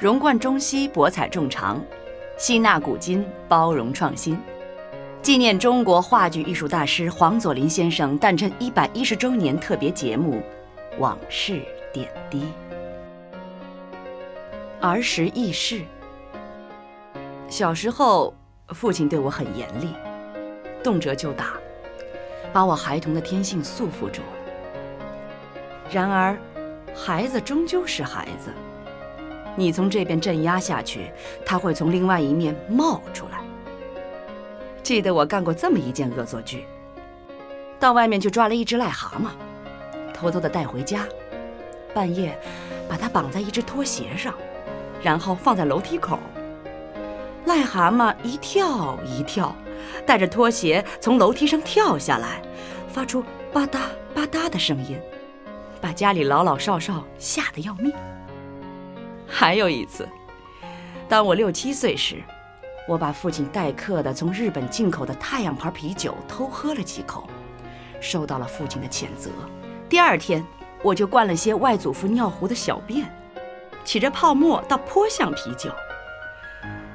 [0.00, 1.80] 融贯中西，博采众长，
[2.36, 4.36] 吸纳古今，包容创新。
[5.22, 10.42] 纪念中国话剧艺术大师黄佐临先生诞辰一百一十周年特别节目
[10.98, 11.62] 《往事
[11.92, 12.42] 点滴》。
[14.80, 15.82] 儿时轶事：
[17.48, 18.34] 小时候，
[18.70, 19.94] 父亲对我很严厉，
[20.82, 21.54] 动辄就打，
[22.52, 24.28] 把我孩童的天性束缚住了。
[25.90, 26.36] 然而，
[26.92, 28.50] 孩子终究是孩子，
[29.56, 31.10] 你从这边镇压下去，
[31.46, 33.40] 他会从另外一面冒出来。
[34.82, 36.64] 记得我干过这么一件恶作剧：
[37.78, 39.28] 到外面去抓了一只癞蛤蟆，
[40.12, 41.06] 偷偷的带回家，
[41.94, 42.36] 半夜
[42.88, 44.34] 把它绑在一只拖鞋上，
[45.02, 46.18] 然后放在楼梯口。
[47.46, 49.54] 癞蛤蟆一跳一跳，
[50.04, 52.42] 带着拖鞋从楼梯上跳下来，
[52.88, 53.78] 发出吧嗒
[54.14, 54.98] 吧嗒的声音，
[55.80, 57.92] 把家里老老少少吓得要命。
[59.28, 60.08] 还有一次，
[61.08, 62.22] 当我六七岁时。
[62.86, 67.26] 我把父亲代客的从日本进口的太阳牌啤酒偷喝了几口，
[67.98, 69.30] 受到了父亲的谴责。
[69.88, 70.44] 第二天，
[70.82, 73.10] 我就灌了些外祖父尿壶的小便，
[73.86, 75.70] 起着泡沫到颇像啤酒。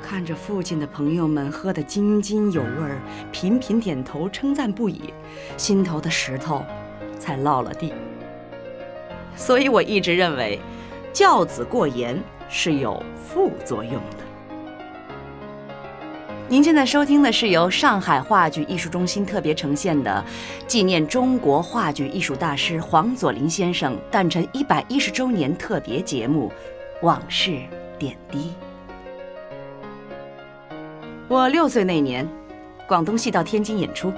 [0.00, 2.96] 看着父亲的朋友们喝得津津有味，
[3.32, 5.12] 频频点头称赞不已，
[5.56, 6.64] 心头的石头
[7.18, 7.92] 才落了地。
[9.34, 10.60] 所以我一直认为，
[11.12, 12.18] 教子过严
[12.48, 14.18] 是有副作用的。
[16.48, 20.22] 您现在收听的是由上海话剧艺术中心特别呈现的
[20.66, 26.50] 纪念中国话剧艺术大师黄佐临先生诞辰一百一十周年特别节目
[27.06, 27.58] 《往事
[27.98, 28.52] 点滴》。
[31.28, 32.28] 我六岁那年，
[32.86, 34.12] 广东戏到天津演出，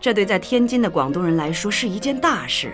[0.00, 2.72] 这对在天津的广东人来说是一件大事。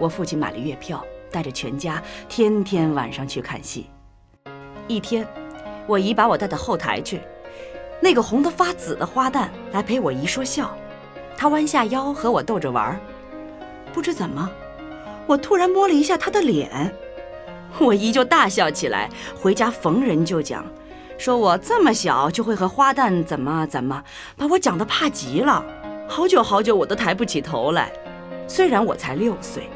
[0.00, 3.90] 我父亲买了月票，带着全家天天晚上去看戏。
[4.86, 5.26] 一天，
[5.84, 7.20] 我姨把我带到后台去。
[8.00, 10.76] 那个红得发紫的花旦来陪我姨说笑，
[11.36, 13.00] 他弯下腰和我逗着玩儿
[13.92, 14.48] 不知怎么，
[15.26, 16.94] 我突然摸了一下他的脸，
[17.80, 19.10] 我姨就大笑起来。
[19.40, 20.64] 回家逢人就讲，
[21.18, 24.04] 说我这么小就会和花旦怎么怎么，
[24.36, 25.64] 把我讲得怕极了。
[26.06, 27.90] 好久好久我都抬不起头来。
[28.46, 29.68] 虽然我才六岁，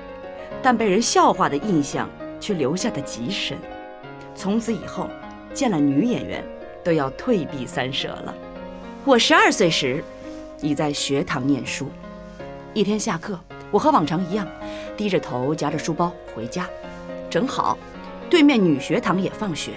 [0.68, 2.06] 但被人笑话的印象
[2.38, 3.56] 却留下的极深。
[4.34, 5.08] 从此以后，
[5.54, 6.44] 见了女演员。
[6.84, 8.34] 都要退避三舍了。
[9.04, 10.04] 我十二岁时，
[10.60, 11.90] 已在学堂念书。
[12.74, 13.38] 一天下课，
[13.70, 14.46] 我和往常一样，
[14.94, 16.66] 低着头夹着书包回家。
[17.28, 17.76] 正好，
[18.30, 19.72] 对面女学堂也放学，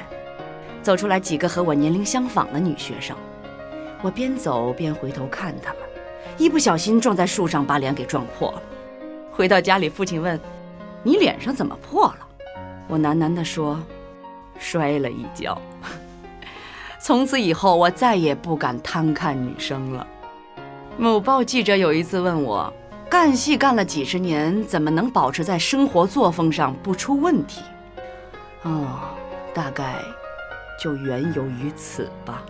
[0.82, 3.16] 走出来几个和我年龄相仿的女学生。
[4.02, 5.82] 我边走边回头看她们，
[6.38, 8.62] 一不小心撞在树上，把脸给撞破了。
[9.32, 10.40] 回到家里，父亲问
[11.04, 12.20] ：“你脸上怎么破了？”
[12.88, 13.82] 我喃喃地说
[14.60, 15.60] ：“摔了一跤。
[17.00, 20.06] ”从此以后，我再也不敢贪看女生了。
[20.98, 22.72] 某报记者有一次问我，
[23.10, 27.62] 干戏干了几十年，怎么能保持在生活作风上不出问题？
[28.64, 29.00] 哦，
[29.54, 29.96] 大概
[30.80, 32.44] 就缘由于此吧。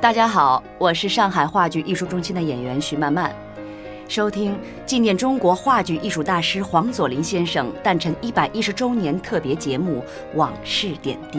[0.00, 3.34] 大家好，我是上海话剧艺术中心的演员徐曼曼，
[4.06, 10.00] 收听纪念中国话剧艺术大师黄佐临先生诞辰一百一十周年特别节目
[10.36, 11.38] 《往事点滴》。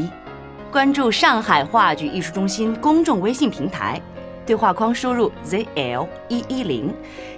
[0.72, 4.02] 关注上海话剧艺术中心公众微信平台，
[4.46, 6.94] 对话框输入 zl 一一零，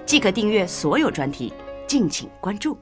[0.06, 1.54] 即可订阅所有专题。
[1.86, 2.78] 敬请关注。